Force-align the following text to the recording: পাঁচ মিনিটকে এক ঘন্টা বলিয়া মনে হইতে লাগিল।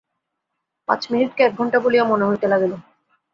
পাঁচ 0.87 1.01
মিনিটকে 1.11 1.41
এক 1.43 1.53
ঘন্টা 1.57 1.77
বলিয়া 1.79 2.03
মনে 2.03 2.25
হইতে 2.25 2.45
লাগিল। 2.47 2.73